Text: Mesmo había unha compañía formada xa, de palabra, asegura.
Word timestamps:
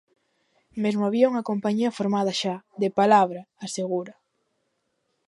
Mesmo 0.83 1.03
había 1.05 1.29
unha 1.31 1.47
compañía 1.49 1.95
formada 1.97 2.33
xa, 2.41 2.55
de 2.81 2.89
palabra, 2.99 3.41
asegura. 3.65 4.13